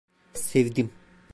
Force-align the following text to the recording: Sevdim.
Sevdim. 0.33 0.89